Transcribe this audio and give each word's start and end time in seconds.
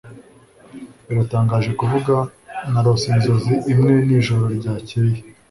Biratangaje 1.07 1.69
kuvuga 1.79 2.15
narose 2.73 3.05
inzozi 3.13 3.53
imwe 3.71 3.93
nijoro 4.07 4.45
ryakeye 4.57 5.17